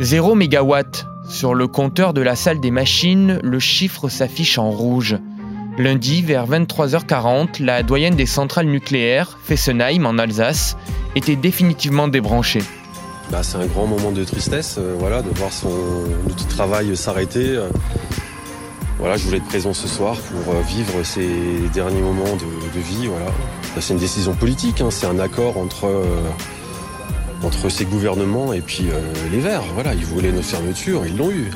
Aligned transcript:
0 0.00 0.36
mégawatt. 0.36 1.06
Sur 1.28 1.54
le 1.54 1.66
compteur 1.66 2.14
de 2.14 2.20
la 2.20 2.36
salle 2.36 2.60
des 2.60 2.70
machines, 2.70 3.40
le 3.42 3.58
chiffre 3.58 4.08
s'affiche 4.08 4.56
en 4.56 4.70
rouge. 4.70 5.16
Lundi, 5.76 6.22
vers 6.22 6.46
23h40, 6.46 7.62
la 7.62 7.82
doyenne 7.82 8.14
des 8.14 8.26
centrales 8.26 8.66
nucléaires, 8.66 9.38
Fessenheim 9.42 10.06
en 10.06 10.18
Alsace, 10.18 10.76
était 11.16 11.36
définitivement 11.36 12.08
débranchée. 12.08 12.62
Bah, 13.30 13.42
c'est 13.42 13.58
un 13.58 13.66
grand 13.66 13.86
moment 13.86 14.12
de 14.12 14.24
tristesse, 14.24 14.76
euh, 14.78 14.94
voilà, 14.98 15.20
de 15.20 15.30
voir 15.30 15.52
son 15.52 15.68
outil 16.26 16.44
de 16.44 16.50
travail 16.50 16.96
s'arrêter. 16.96 17.56
euh. 17.56 17.68
Voilà, 18.98 19.16
je 19.16 19.24
voulais 19.24 19.36
être 19.38 19.46
présent 19.46 19.74
ce 19.74 19.86
soir 19.86 20.16
pour 20.16 20.54
euh, 20.54 20.60
vivre 20.62 21.02
ces 21.04 21.28
derniers 21.74 22.00
moments 22.00 22.36
de, 22.36 22.80
vie. 22.80 23.06
Voilà. 23.08 23.30
C'est 23.80 23.94
une 23.94 24.00
décision 24.00 24.34
politique, 24.34 24.80
hein, 24.80 24.88
c'est 24.90 25.06
un 25.06 25.18
accord 25.18 25.58
entre, 25.58 25.86
entre 27.42 27.68
ces 27.68 27.84
gouvernements 27.84 28.52
et 28.52 28.60
puis 28.60 28.86
euh, 28.90 29.00
les 29.30 29.40
Verts. 29.40 29.62
Voilà, 29.74 29.94
ils 29.94 30.04
voulaient 30.04 30.32
nos 30.32 30.42
fermetures, 30.42 31.06
ils 31.06 31.16
l'ont 31.16 31.30
eu. 31.30 31.50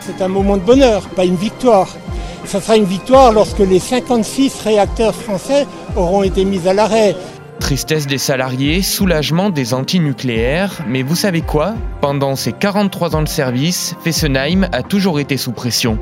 C'est 0.00 0.20
un 0.22 0.28
moment 0.28 0.56
de 0.56 0.62
bonheur, 0.62 1.08
pas 1.10 1.24
une 1.24 1.36
victoire. 1.36 1.96
Ça 2.44 2.60
sera 2.60 2.76
une 2.76 2.84
victoire 2.84 3.32
lorsque 3.32 3.60
les 3.60 3.78
56 3.78 4.60
réacteurs 4.62 5.14
français 5.14 5.66
auront 5.96 6.22
été 6.22 6.44
mis 6.44 6.68
à 6.68 6.74
l'arrêt. 6.74 7.16
Tristesse 7.60 8.06
des 8.06 8.18
salariés, 8.18 8.82
soulagement 8.82 9.48
des 9.48 9.72
antinucléaires, 9.72 10.82
mais 10.86 11.02
vous 11.02 11.16
savez 11.16 11.40
quoi? 11.40 11.74
Pendant 12.02 12.36
ses 12.36 12.52
43 12.52 13.16
ans 13.16 13.22
de 13.22 13.28
service, 13.28 13.94
Fessenheim 14.04 14.68
a 14.72 14.82
toujours 14.82 15.20
été 15.20 15.38
sous 15.38 15.52
pression. 15.52 15.98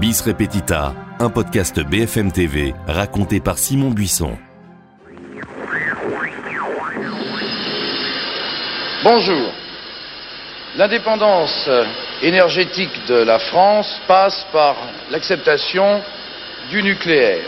Bis 0.00 0.20
Repetita, 0.22 0.94
un 1.20 1.30
podcast 1.30 1.78
BFM 1.80 2.32
TV 2.32 2.74
raconté 2.88 3.38
par 3.38 3.58
Simon 3.58 3.90
Buisson. 3.90 4.36
Bonjour. 9.08 9.52
L'indépendance 10.76 11.70
énergétique 12.22 13.06
de 13.06 13.14
la 13.14 13.38
France 13.38 14.00
passe 14.08 14.44
par 14.52 14.74
l'acceptation 15.12 16.00
du 16.70 16.82
nucléaire. 16.82 17.44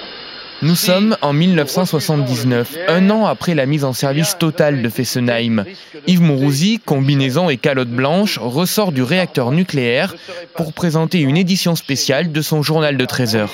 Nous 0.63 0.77
sommes 0.77 1.17
en 1.21 1.33
1979, 1.33 2.77
un 2.87 3.11
an 3.11 3.27
après 3.27 3.57
la 3.57 3.67
mise 3.67 3.85
en 3.85 3.93
service 3.93 4.39
totale 4.39 4.83
de 4.83 4.89
Fessenheim. 4.89 5.65
Yves 6.07 6.23
Mourouzi, 6.23 6.79
combinaison 6.79 7.51
et 7.51 7.57
calotte 7.57 7.89
blanche, 7.89 8.39
ressort 8.39 8.93
du 8.93 9.03
réacteur 9.03 9.51
nucléaire 9.51 10.15
pour 10.55 10.73
présenter 10.73 11.19
une 11.19 11.37
édition 11.37 11.75
spéciale 11.75 12.31
de 12.31 12.41
son 12.41 12.63
journal 12.63 12.97
de 12.97 13.05
13 13.05 13.35
heures. 13.35 13.53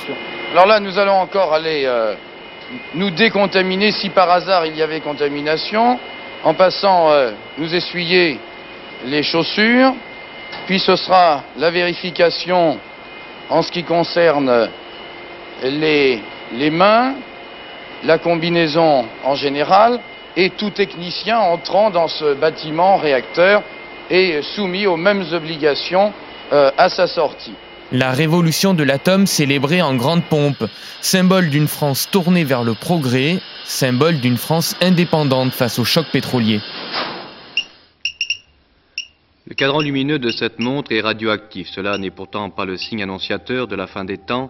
Alors 0.52 0.66
là, 0.66 0.78
nous 0.78 0.98
allons 0.98 1.14
encore 1.14 1.54
aller 1.54 1.84
euh, 1.86 2.12
nous 2.94 3.10
décontaminer 3.12 3.92
si 3.92 4.10
par 4.10 4.30
hasard 4.30 4.66
il 4.66 4.76
y 4.76 4.82
avait 4.82 5.00
contamination, 5.00 5.98
en 6.44 6.54
passant 6.54 7.10
euh, 7.10 7.32
nous 7.58 7.74
essuyer 7.74 8.38
les 9.06 9.22
chaussures, 9.22 9.94
puis 10.66 10.78
ce 10.78 10.94
sera 10.96 11.42
la 11.56 11.70
vérification 11.70 12.78
en 13.50 13.62
ce 13.62 13.72
qui 13.72 13.82
concerne 13.82 14.68
les, 15.62 16.20
les 16.52 16.70
mains, 16.70 17.14
la 18.04 18.18
combinaison 18.18 19.06
en 19.24 19.34
général, 19.34 20.00
et 20.36 20.50
tout 20.50 20.70
technicien 20.70 21.38
entrant 21.38 21.90
dans 21.90 22.08
ce 22.08 22.34
bâtiment 22.34 22.96
réacteur 22.96 23.62
est 24.10 24.42
soumis 24.42 24.86
aux 24.86 24.96
mêmes 24.96 25.24
obligations 25.32 26.12
euh, 26.52 26.70
à 26.76 26.88
sa 26.88 27.06
sortie. 27.06 27.54
La 27.92 28.12
révolution 28.12 28.72
de 28.72 28.82
l'atome 28.82 29.26
célébrée 29.26 29.82
en 29.82 29.94
grande 29.94 30.24
pompe, 30.24 30.64
symbole 31.00 31.50
d'une 31.50 31.68
France 31.68 32.08
tournée 32.10 32.42
vers 32.42 32.64
le 32.64 32.74
progrès, 32.74 33.40
symbole 33.64 34.20
d'une 34.20 34.38
France 34.38 34.74
indépendante 34.80 35.52
face 35.52 35.78
au 35.78 35.84
choc 35.84 36.06
pétrolier. 36.10 36.60
Le 39.46 39.54
cadran 39.54 39.80
lumineux 39.80 40.18
de 40.18 40.30
cette 40.30 40.58
montre 40.58 40.92
est 40.92 41.02
radioactif. 41.02 41.68
Cela 41.68 41.98
n'est 41.98 42.10
pourtant 42.10 42.48
pas 42.48 42.64
le 42.64 42.78
signe 42.78 43.02
annonciateur 43.02 43.68
de 43.68 43.76
la 43.76 43.86
fin 43.86 44.04
des 44.04 44.16
temps. 44.16 44.48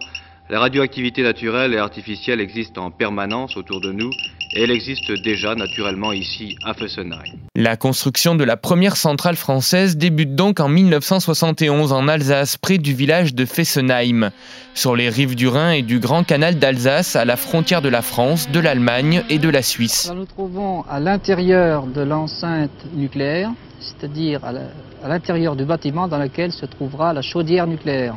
La 0.49 0.59
radioactivité 0.59 1.21
naturelle 1.21 1.73
et 1.73 1.77
artificielle 1.77 2.39
existe 2.39 2.77
en 2.77 2.89
permanence 2.89 3.57
autour 3.57 3.81
de 3.81 3.91
nous 3.91 4.11
et 4.55 4.63
elle 4.63 4.71
existe 4.71 5.11
déjà 5.21 5.53
naturellement 5.53 6.13
ici 6.13 6.55
à 6.63 6.73
Fessenheim. 6.73 7.39
La 7.55 7.75
construction 7.75 8.35
de 8.35 8.43
la 8.43 8.55
première 8.55 8.95
centrale 8.95 9.35
française 9.35 9.97
débute 9.97 10.33
donc 10.33 10.61
en 10.61 10.69
1971 10.69 11.91
en 11.91 12.07
Alsace, 12.07 12.57
près 12.57 12.77
du 12.77 12.93
village 12.93 13.35
de 13.35 13.45
Fessenheim, 13.45 14.31
sur 14.73 14.95
les 14.95 15.09
rives 15.09 15.35
du 15.35 15.47
Rhin 15.47 15.71
et 15.71 15.81
du 15.81 15.99
Grand 15.99 16.23
Canal 16.23 16.57
d'Alsace, 16.57 17.17
à 17.17 17.25
la 17.25 17.35
frontière 17.35 17.81
de 17.81 17.89
la 17.89 18.01
France, 18.01 18.49
de 18.49 18.59
l'Allemagne 18.59 19.23
et 19.29 19.39
de 19.39 19.49
la 19.49 19.61
Suisse. 19.61 20.09
Nous 20.09 20.19
nous 20.19 20.25
trouvons 20.25 20.83
à 20.89 21.01
l'intérieur 21.01 21.85
de 21.85 22.01
l'enceinte 22.01 22.85
nucléaire, 22.93 23.51
c'est-à-dire 23.79 24.39
à 24.45 25.07
l'intérieur 25.07 25.57
du 25.57 25.65
bâtiment 25.65 26.07
dans 26.07 26.17
lequel 26.17 26.53
se 26.53 26.65
trouvera 26.65 27.11
la 27.11 27.21
chaudière 27.21 27.67
nucléaire. 27.67 28.15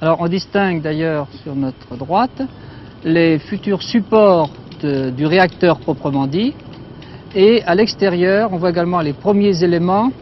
Alors 0.00 0.20
on 0.20 0.28
distingue 0.28 0.82
d'ailleurs 0.82 1.26
sur 1.42 1.56
notre 1.56 1.96
droite 1.96 2.42
les 3.04 3.38
futurs 3.38 3.82
supports 3.82 4.50
de- 4.82 5.10
du 5.10 5.26
réacteur 5.26 5.78
proprement 5.78 6.26
dit 6.26 6.52
et 7.34 7.62
à 7.64 7.74
l'extérieur 7.74 8.52
on 8.52 8.56
voit 8.58 8.70
également 8.70 9.00
les 9.00 9.12
premiers 9.12 9.62
éléments 9.62 10.12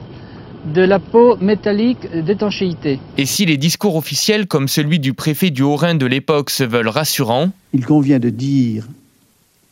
de 0.74 0.82
la 0.82 1.00
peau 1.00 1.36
métallique 1.40 2.06
d'étanchéité. 2.24 3.00
Et 3.18 3.26
si 3.26 3.44
les 3.46 3.56
discours 3.56 3.96
officiels 3.96 4.46
comme 4.46 4.68
celui 4.68 5.00
du 5.00 5.12
préfet 5.12 5.50
du 5.50 5.62
Haut-Rhin 5.62 5.96
de 5.96 6.06
l'époque 6.06 6.50
se 6.50 6.62
veulent 6.62 6.88
rassurants, 6.88 7.50
Il 7.74 7.84
convient 7.84 8.20
de 8.20 8.30
dire 8.30 8.86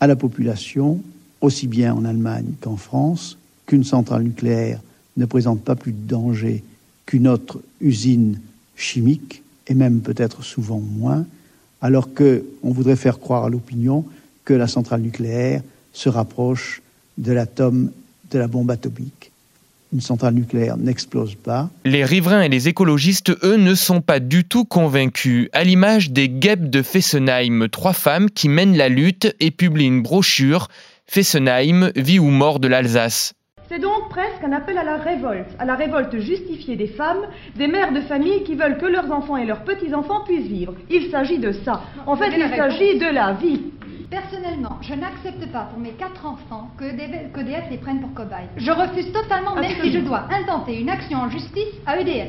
à 0.00 0.06
la 0.08 0.16
population, 0.16 1.00
aussi 1.41 1.68
bien 1.68 1.94
en 1.94 2.04
Allemagne 2.04 2.52
qu'en 2.60 2.76
France, 2.76 3.38
qu'une 3.66 3.84
centrale 3.84 4.24
nucléaire 4.24 4.80
ne 5.16 5.26
présente 5.26 5.62
pas 5.62 5.76
plus 5.76 5.92
de 5.92 6.08
danger 6.08 6.64
qu'une 7.06 7.28
autre 7.28 7.60
usine 7.80 8.41
chimique, 8.74 9.42
et 9.68 9.74
même 9.74 10.00
peut-être 10.00 10.42
souvent 10.42 10.80
moins, 10.80 11.24
alors 11.82 12.12
que 12.12 12.44
on 12.64 12.72
voudrait 12.72 12.97
faire 12.97 13.20
croire 13.20 13.44
à 13.44 13.48
l'opinion 13.48 14.04
que 14.45 14.55
la 14.55 14.67
centrale 14.67 15.03
nucléaire 15.03 15.62
se 15.93 16.09
rapproche 16.09 16.83
de 17.19 17.33
l'atome 17.33 17.91
de 18.31 18.39
la 18.39 18.47
bombe 18.47 18.71
atomique. 18.71 19.33
Une 19.93 20.01
centrale 20.01 20.34
nucléaire 20.34 20.77
n'explose 20.77 21.34
pas, 21.34 21.69
les 21.84 22.05
riverains 22.05 22.43
et 22.43 22.49
les 22.49 22.69
écologistes, 22.69 23.31
eux, 23.43 23.56
ne 23.56 23.75
sont 23.75 24.01
pas 24.01 24.21
du 24.21 24.45
tout 24.45 24.65
convaincus, 24.65 25.49
à 25.53 25.65
l'image 25.65 26.12
des 26.12 26.28
guêpes 26.28 26.71
de 26.71 26.81
Fessenheim, 26.81 27.69
trois 27.69 27.93
femmes 27.93 28.31
qui 28.31 28.49
mènent 28.49 28.77
la 28.77 28.89
lutte 28.89 29.34
et 29.41 29.51
publient 29.51 29.87
une 29.87 30.03
brochure 30.03 30.69
Fessenheim, 31.09 31.91
vie 31.97 32.21
ou 32.21 32.28
mort 32.31 32.61
de 32.61 32.69
l'Alsace. 32.69 33.34
C'est 33.69 33.81
donc 33.81 34.09
presque 34.11 34.43
un 34.45 34.53
appel 34.53 34.78
à 34.78 34.84
la 34.84 34.97
révolte, 34.97 35.47
à 35.59 35.65
la 35.65 35.77
révolte 35.77 36.19
justifiée 36.19 36.75
des 36.75 36.89
femmes, 36.89 37.22
des 37.57 37.69
mères 37.69 37.93
de 37.93 38.01
famille 38.01 38.43
qui 38.45 38.57
veulent 38.57 38.78
que 38.78 38.87
leurs 38.87 39.11
enfants 39.12 39.37
et 39.37 39.47
leurs 39.47 39.62
petits-enfants 39.62 40.25
puissent 40.25 40.49
vivre. 40.49 40.75
Il 40.91 41.09
s'agit 41.11 41.39
de 41.39 41.53
ça. 41.65 41.83
En 42.07 42.17
fait, 42.17 42.33
il 42.37 42.49
s'agit 42.57 42.99
de 42.99 43.12
la 43.12 43.33
vie. 43.34 43.61
Personnellement, 44.10 44.78
je 44.82 44.94
n'accepte 44.94 45.47
pas 45.53 45.69
pour 45.71 45.78
mes 45.78 45.91
quatre 45.93 46.26
enfants 46.26 46.69
que 46.76 46.84
EDF 46.84 47.32
qu'EDF 47.32 47.65
les 47.71 47.78
prenne 47.78 48.00
pour 48.00 48.12
cobayes. 48.12 48.48
Je 48.56 48.71
refuse 48.72 49.12
totalement, 49.12 49.54
même 49.54 49.71
si 49.82 49.93
je 49.93 50.00
dois 50.00 50.25
intenter 50.32 50.81
une 50.81 50.88
action 50.91 51.19
en 51.19 51.31
justice 51.31 51.75
à 51.87 51.97
EDF. 52.00 52.28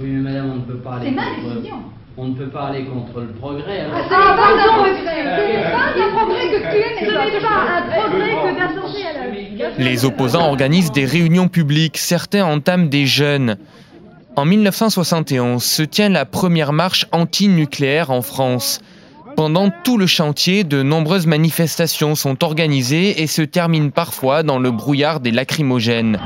Oui, 0.00 0.08
mais 0.08 0.22
madame, 0.30 0.52
on 0.52 0.56
ne 0.56 0.60
peut 0.62 0.78
pas 0.78 0.94
aller 0.96 1.10
C'est 1.10 1.14
ma 1.14 1.24
décision. 1.54 1.76
On 2.16 2.28
ne 2.28 2.34
peut 2.34 2.48
pas 2.48 2.68
aller 2.68 2.84
contre 2.86 3.20
le 3.20 3.28
progrès. 3.28 3.80
hein. 3.80 3.90
Ah, 3.94 3.98
ce 3.98 4.08
n'est 4.08 4.36
pas 4.36 4.52
un 4.52 4.74
progrès, 4.74 4.96
ce 4.98 5.56
n'est 5.56 5.70
pas 5.70 6.06
un 6.06 6.16
progrès 6.16 6.46
que 6.48 6.70
tuer 6.70 6.94
mes 6.94 7.06
Ce 7.06 7.12
n'est 7.34 7.40
pas 7.40 7.60
un 7.76 8.08
progrès 8.08 8.32
que 8.32 8.58
d'attenter 8.58 9.06
à 9.06 9.12
la 9.24 9.30
vie. 9.30 9.62
Les 9.78 10.04
opposants 10.06 10.46
organisent 10.48 10.92
des 10.92 11.04
réunions 11.04 11.48
publiques, 11.48 11.98
certains 11.98 12.44
entament 12.44 12.88
des 12.88 13.04
jeûnes. 13.06 13.56
En 14.36 14.46
1971 14.46 15.62
se 15.62 15.82
tient 15.82 16.08
la 16.08 16.24
première 16.24 16.72
marche 16.72 17.06
anti-nucléaire 17.12 18.10
en 18.10 18.22
France. 18.22 18.80
Pendant 19.36 19.70
tout 19.70 19.98
le 19.98 20.06
chantier, 20.06 20.64
de 20.64 20.82
nombreuses 20.82 21.26
manifestations 21.26 22.14
sont 22.14 22.44
organisées 22.44 23.22
et 23.22 23.26
se 23.26 23.42
terminent 23.42 23.90
parfois 23.90 24.42
dans 24.42 24.58
le 24.58 24.70
brouillard 24.70 25.20
des 25.20 25.30
lacrymogènes. 25.30 26.18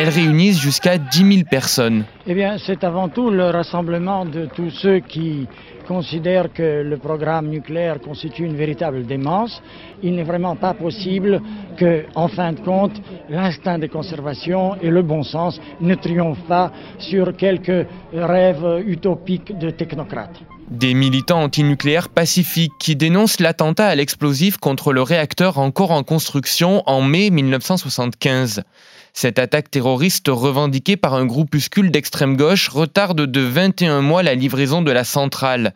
Elles 0.00 0.08
réunissent 0.08 0.58
jusqu'à 0.58 0.96
10 0.96 1.34
000 1.34 1.44
personnes. 1.44 2.06
Eh 2.26 2.32
bien, 2.32 2.56
c'est 2.56 2.84
avant 2.84 3.10
tout 3.10 3.28
le 3.28 3.50
rassemblement 3.50 4.24
de 4.24 4.46
tous 4.46 4.70
ceux 4.70 5.00
qui 5.00 5.46
considèrent 5.86 6.50
que 6.54 6.80
le 6.82 6.96
programme 6.96 7.48
nucléaire 7.48 8.00
constitue 8.00 8.44
une 8.44 8.56
véritable 8.56 9.04
démence. 9.04 9.60
Il 10.02 10.14
n'est 10.14 10.22
vraiment 10.22 10.56
pas 10.56 10.72
possible 10.72 11.42
que, 11.76 12.06
en 12.14 12.28
fin 12.28 12.54
de 12.54 12.60
compte, 12.60 12.98
l'instinct 13.28 13.78
de 13.78 13.88
conservation 13.88 14.74
et 14.80 14.88
le 14.88 15.02
bon 15.02 15.22
sens 15.22 15.60
ne 15.82 15.94
triomphent 15.94 16.48
pas 16.48 16.72
sur 16.98 17.36
quelques 17.36 17.86
rêves 18.14 18.82
utopiques 18.86 19.58
de 19.58 19.68
technocrates. 19.68 20.40
Des 20.70 20.94
militants 20.94 21.42
antinucléaires 21.42 22.08
pacifiques 22.08 22.72
qui 22.80 22.96
dénoncent 22.96 23.40
l'attentat 23.40 23.88
à 23.88 23.94
l'explosif 23.96 24.56
contre 24.56 24.94
le 24.94 25.02
réacteur 25.02 25.58
encore 25.58 25.90
en 25.90 26.04
construction 26.04 26.82
en 26.86 27.02
mai 27.02 27.28
1975. 27.28 28.62
Cette 29.12 29.38
attaque 29.38 29.70
terroriste 29.70 30.28
revendiquée 30.28 30.96
par 30.96 31.14
un 31.14 31.26
groupuscule 31.26 31.90
d'extrême 31.90 32.36
gauche 32.36 32.68
retarde 32.68 33.26
de 33.26 33.40
21 33.40 34.00
mois 34.02 34.22
la 34.22 34.34
livraison 34.34 34.82
de 34.82 34.90
la 34.90 35.04
centrale. 35.04 35.74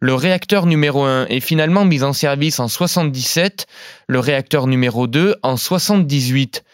Le 0.00 0.14
réacteur 0.14 0.64
numéro 0.64 1.04
1 1.04 1.26
est 1.26 1.40
finalement 1.40 1.84
mis 1.84 2.02
en 2.02 2.14
service 2.14 2.58
en 2.58 2.68
77, 2.68 3.66
le 4.08 4.18
réacteur 4.18 4.66
numéro 4.66 5.06
2 5.06 5.36
en 5.42 5.56
78. 5.58 6.64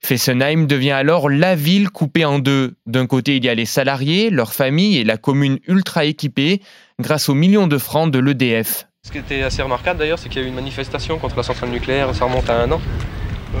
Fessenheim 0.00 0.66
devient 0.66 0.92
alors 0.92 1.28
la 1.28 1.56
ville 1.56 1.90
coupée 1.90 2.24
en 2.24 2.38
deux. 2.38 2.76
D'un 2.86 3.08
côté, 3.08 3.36
il 3.36 3.44
y 3.44 3.48
a 3.48 3.54
les 3.54 3.64
salariés, 3.64 4.30
leurs 4.30 4.52
familles 4.52 4.98
et 4.98 5.04
la 5.04 5.16
commune 5.16 5.58
ultra 5.66 6.04
équipée 6.04 6.62
grâce 7.00 7.28
aux 7.28 7.34
millions 7.34 7.66
de 7.66 7.76
francs 7.76 8.12
de 8.12 8.20
l'EDF. 8.20 8.86
Ce 9.02 9.10
qui 9.10 9.18
était 9.18 9.42
assez 9.42 9.62
remarquable 9.62 9.98
d'ailleurs, 9.98 10.20
c'est 10.20 10.28
qu'il 10.28 10.40
y 10.40 10.44
a 10.44 10.46
eu 10.46 10.48
une 10.48 10.54
manifestation 10.54 11.18
contre 11.18 11.36
la 11.36 11.42
centrale 11.42 11.70
nucléaire, 11.70 12.14
ça 12.14 12.24
remonte 12.24 12.48
à 12.48 12.60
un 12.60 12.70
an. 12.70 12.80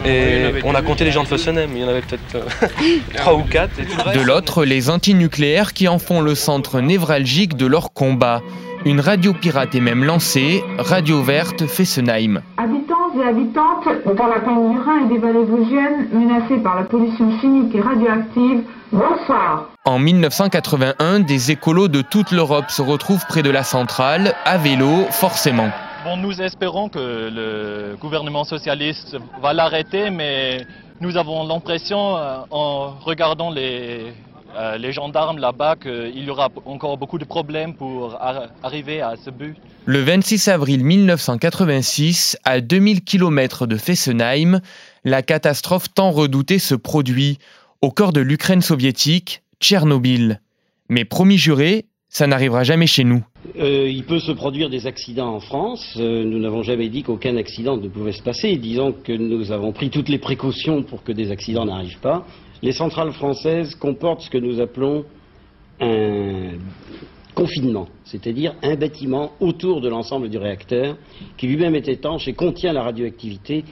Et 0.04 0.52
on 0.64 0.74
a 0.74 0.82
compté 0.82 1.04
les 1.04 1.10
gens 1.10 1.22
de 1.22 1.28
Fessenheim, 1.28 1.70
il 1.74 1.80
y 1.80 1.84
en 1.84 1.88
avait 1.88 2.02
peut-être 2.02 2.36
euh, 2.36 2.66
trois 3.16 3.34
ou 3.34 3.42
quatre. 3.42 3.74
De 4.14 4.20
l'autre, 4.20 4.64
les 4.64 4.90
antinucléaires 4.90 5.72
qui 5.72 5.88
en 5.88 5.98
font 5.98 6.20
le 6.20 6.34
centre 6.34 6.80
névralgique 6.80 7.56
de 7.56 7.66
leur 7.66 7.92
combat. 7.92 8.40
Une 8.84 9.00
radio 9.00 9.32
pirate 9.32 9.74
est 9.74 9.80
même 9.80 10.04
lancée, 10.04 10.62
Radio 10.78 11.20
Verte 11.20 11.66
Fessenheim. 11.66 12.40
Habitants 12.56 12.94
et 13.18 13.28
habitantes 13.28 13.88
dans 14.16 14.26
la 14.28 14.38
plaine 14.38 14.72
du 14.72 14.78
Rhin 14.78 15.06
et 15.06 15.08
des 15.08 15.18
vallées 15.18 15.44
vosgiennes 15.44 16.08
menacées 16.12 16.62
par 16.62 16.76
la 16.76 16.84
pollution 16.84 17.40
chimique 17.40 17.74
et 17.74 17.80
radioactive, 17.80 18.60
bonsoir. 18.92 19.70
En 19.84 19.98
1981, 19.98 21.18
des 21.20 21.50
écolos 21.50 21.88
de 21.88 22.02
toute 22.02 22.30
l'Europe 22.30 22.70
se 22.70 22.82
retrouvent 22.82 23.24
près 23.28 23.42
de 23.42 23.50
la 23.50 23.64
centrale, 23.64 24.34
à 24.44 24.56
vélo, 24.56 25.06
forcément. 25.10 25.70
Nous 26.14 26.40
espérons 26.40 26.88
que 26.88 26.98
le 26.98 27.96
gouvernement 28.00 28.44
socialiste 28.44 29.16
va 29.42 29.52
l'arrêter, 29.52 30.10
mais 30.10 30.64
nous 31.00 31.16
avons 31.16 31.46
l'impression, 31.46 32.16
euh, 32.16 32.38
en 32.50 32.90
regardant 33.00 33.50
les, 33.50 34.12
euh, 34.56 34.78
les 34.78 34.92
gendarmes 34.92 35.38
là-bas, 35.38 35.76
qu'il 35.76 36.24
y 36.24 36.30
aura 36.30 36.48
encore 36.64 36.96
beaucoup 36.96 37.18
de 37.18 37.24
problèmes 37.24 37.74
pour 37.74 38.18
arriver 38.62 39.02
à 39.02 39.14
ce 39.22 39.30
but. 39.30 39.56
Le 39.84 40.00
26 40.00 40.48
avril 40.48 40.84
1986, 40.84 42.38
à 42.44 42.60
2000 42.60 43.02
km 43.02 43.66
de 43.66 43.76
Fessenheim, 43.76 44.60
la 45.04 45.22
catastrophe 45.22 45.92
tant 45.92 46.12
redoutée 46.12 46.58
se 46.58 46.74
produit, 46.74 47.38
au 47.82 47.90
cœur 47.90 48.12
de 48.12 48.20
l'Ukraine 48.20 48.62
soviétique, 48.62 49.42
Tchernobyl. 49.60 50.40
Mais 50.88 51.04
promis 51.04 51.36
juré, 51.36 51.86
ça 52.08 52.26
n'arrivera 52.26 52.62
jamais 52.62 52.86
chez 52.86 53.04
nous. 53.04 53.22
Euh, 53.58 53.88
il 53.88 54.04
peut 54.04 54.18
se 54.18 54.32
produire 54.32 54.70
des 54.70 54.86
accidents 54.86 55.34
en 55.34 55.40
France. 55.40 55.96
Euh, 55.98 56.24
nous 56.24 56.38
n'avons 56.38 56.62
jamais 56.62 56.88
dit 56.88 57.02
qu'aucun 57.02 57.36
accident 57.36 57.76
ne 57.76 57.88
pouvait 57.88 58.12
se 58.12 58.22
passer. 58.22 58.56
Disons 58.56 58.92
que 58.92 59.12
nous 59.12 59.52
avons 59.52 59.72
pris 59.72 59.90
toutes 59.90 60.08
les 60.08 60.18
précautions 60.18 60.82
pour 60.82 61.02
que 61.02 61.12
des 61.12 61.30
accidents 61.30 61.66
n'arrivent 61.66 62.00
pas. 62.00 62.26
Les 62.62 62.72
centrales 62.72 63.12
françaises 63.12 63.74
comportent 63.74 64.22
ce 64.22 64.30
que 64.30 64.38
nous 64.38 64.60
appelons 64.60 65.04
un 65.80 66.52
confinement, 67.34 67.86
c'est-à-dire 68.04 68.54
un 68.62 68.76
bâtiment 68.76 69.32
autour 69.40 69.82
de 69.82 69.88
l'ensemble 69.88 70.30
du 70.30 70.38
réacteur 70.38 70.96
qui 71.36 71.46
lui-même 71.46 71.74
est 71.74 71.86
étanche 71.86 72.26
et 72.28 72.32
contient 72.32 72.72
la 72.72 72.82
radioactivité 72.82 73.64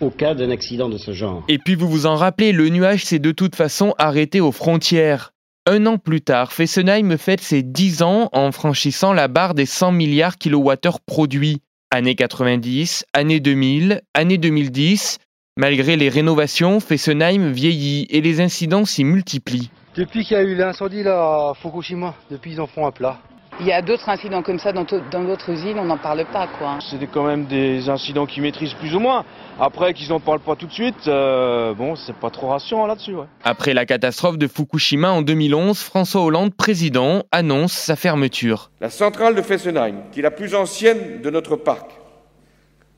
au 0.00 0.08
cas 0.08 0.34
d'un 0.34 0.50
accident 0.50 0.88
de 0.88 0.96
ce 0.96 1.12
genre. 1.12 1.44
Et 1.48 1.58
puis 1.58 1.74
vous 1.74 1.88
vous 1.88 2.06
en 2.06 2.14
rappelez, 2.14 2.52
le 2.52 2.70
nuage 2.70 3.04
s'est 3.04 3.18
de 3.18 3.32
toute 3.32 3.54
façon 3.54 3.94
arrêté 3.98 4.40
aux 4.40 4.52
frontières. 4.52 5.32
Un 5.72 5.86
an 5.86 5.98
plus 5.98 6.20
tard, 6.20 6.52
Fessenheim 6.52 7.16
fête 7.16 7.40
ses 7.40 7.62
10 7.62 8.02
ans 8.02 8.28
en 8.32 8.50
franchissant 8.50 9.12
la 9.12 9.28
barre 9.28 9.54
des 9.54 9.66
100 9.66 9.92
milliards 9.92 10.36
kilowattheures 10.36 10.98
produits. 10.98 11.58
Année 11.92 12.16
90, 12.16 13.04
année 13.12 13.38
2000, 13.38 14.00
année 14.12 14.36
2010, 14.36 15.18
malgré 15.56 15.94
les 15.94 16.08
rénovations, 16.08 16.80
Fessenheim 16.80 17.52
vieillit 17.52 18.08
et 18.10 18.20
les 18.20 18.40
incidents 18.40 18.84
s'y 18.84 19.04
multiplient. 19.04 19.70
Depuis 19.94 20.24
qu'il 20.24 20.36
y 20.36 20.40
a 20.40 20.42
eu 20.42 20.56
l'incendie 20.56 21.04
là 21.04 21.50
à 21.50 21.52
Fukushima, 21.54 22.16
depuis 22.32 22.54
ils 22.54 22.60
en 22.60 22.66
font 22.66 22.84
un 22.84 22.90
plat. 22.90 23.20
Il 23.60 23.66
y 23.66 23.72
a 23.72 23.82
d'autres 23.82 24.08
incidents 24.08 24.42
comme 24.42 24.58
ça 24.58 24.72
dans 24.72 24.84
d'autres 24.84 25.50
usines, 25.50 25.78
on 25.78 25.84
n'en 25.84 25.98
parle 25.98 26.24
pas 26.32 26.48
quoi. 26.58 26.78
C'est 26.80 27.06
quand 27.06 27.24
même 27.24 27.44
des 27.44 27.90
incidents 27.90 28.24
qu'ils 28.24 28.42
maîtrisent 28.42 28.72
plus 28.72 28.94
ou 28.94 29.00
moins. 29.00 29.26
Après 29.60 29.92
qu'ils 29.92 30.08
n'en 30.08 30.18
parlent 30.18 30.40
pas 30.40 30.56
tout 30.56 30.66
de 30.66 30.72
suite, 30.72 31.06
euh, 31.08 31.74
bon, 31.74 31.94
c'est 31.94 32.16
pas 32.16 32.30
trop 32.30 32.48
rassurant 32.48 32.86
là-dessus. 32.86 33.12
Après 33.44 33.74
la 33.74 33.84
catastrophe 33.84 34.38
de 34.38 34.46
Fukushima 34.46 35.10
en 35.10 35.20
2011, 35.20 35.78
François 35.78 36.22
Hollande, 36.22 36.54
président, 36.54 37.24
annonce 37.32 37.72
sa 37.72 37.96
fermeture. 37.96 38.70
La 38.80 38.88
centrale 38.88 39.34
de 39.34 39.42
Fessenheim, 39.42 40.04
qui 40.10 40.20
est 40.20 40.22
la 40.22 40.30
plus 40.30 40.54
ancienne 40.54 41.20
de 41.22 41.28
notre 41.28 41.56
parc, 41.56 41.99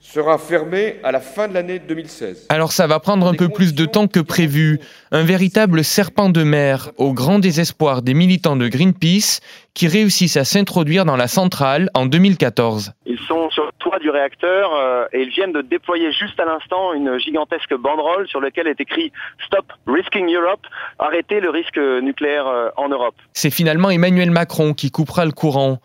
sera 0.02 0.36
fermé 0.36 0.96
à 1.04 1.12
la 1.12 1.20
fin 1.20 1.46
de 1.46 1.54
l'année 1.54 1.78
2016. 1.78 2.48
Alors 2.48 2.72
ça 2.72 2.88
va 2.88 2.98
prendre 2.98 3.28
un 3.28 3.34
peu 3.34 3.48
plus 3.48 3.72
de 3.72 3.86
temps 3.86 4.08
que 4.08 4.18
prévu. 4.18 4.80
Un 5.12 5.22
véritable 5.22 5.84
serpent 5.84 6.28
de 6.28 6.42
mer 6.42 6.90
au 6.98 7.12
grand 7.12 7.38
désespoir 7.38 8.02
des 8.02 8.12
militants 8.12 8.56
de 8.56 8.66
Greenpeace 8.66 9.40
qui 9.74 9.86
réussissent 9.86 10.36
à 10.36 10.44
s'introduire 10.44 11.04
dans 11.04 11.16
la 11.16 11.28
centrale 11.28 11.88
en 11.94 12.06
2014. 12.06 12.92
Ils 13.06 13.18
sont 13.20 13.48
sur 13.50 13.64
le 13.64 13.70
toit 13.78 14.00
du 14.00 14.10
réacteur 14.10 14.74
euh, 14.74 15.06
et 15.12 15.22
ils 15.22 15.30
viennent 15.30 15.52
de 15.52 15.62
déployer 15.62 16.10
juste 16.12 16.38
à 16.40 16.44
l'instant 16.44 16.92
une 16.94 17.18
gigantesque 17.18 17.74
banderole 17.74 18.26
sur 18.26 18.40
laquelle 18.40 18.66
est 18.66 18.80
écrit 18.80 19.12
Stop 19.46 19.66
Risking 19.86 20.34
Europe, 20.34 20.66
arrêtez 20.98 21.38
le 21.38 21.50
risque 21.50 21.78
nucléaire 21.78 22.48
euh, 22.48 22.70
en 22.76 22.88
Europe. 22.88 23.14
C'est 23.34 23.50
finalement 23.50 23.88
Emmanuel 23.88 24.32
Macron 24.32 24.74
qui 24.74 24.90
coupera 24.90 25.24
le 25.24 25.32
courant. 25.32 25.78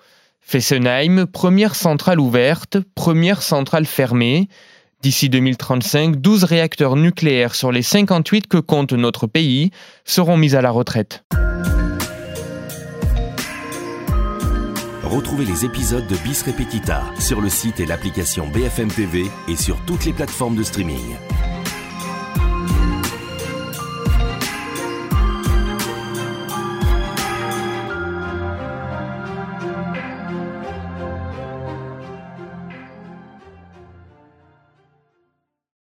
Fessenheim, 0.49 1.25
première 1.25 1.75
centrale 1.75 2.21
ouverte, 2.21 2.77
première 2.95 3.41
centrale 3.41 3.85
fermée. 3.85 4.47
D'ici 5.01 5.27
2035, 5.27 6.15
12 6.15 6.45
réacteurs 6.45 6.95
nucléaires 6.95 7.53
sur 7.53 7.73
les 7.73 7.81
58 7.81 8.47
que 8.47 8.57
compte 8.57 8.93
notre 8.93 9.27
pays 9.27 9.71
seront 10.05 10.37
mis 10.37 10.55
à 10.55 10.61
la 10.61 10.71
retraite. 10.71 11.25
Retrouvez 15.03 15.43
les 15.43 15.65
épisodes 15.65 16.07
de 16.07 16.15
Bis 16.23 16.43
Repetita 16.43 17.03
sur 17.19 17.41
le 17.41 17.49
site 17.49 17.81
et 17.81 17.85
l'application 17.85 18.47
BFM 18.47 18.87
TV 18.87 19.25
et 19.49 19.57
sur 19.57 19.77
toutes 19.85 20.05
les 20.05 20.13
plateformes 20.13 20.55
de 20.55 20.63
streaming. 20.63 21.17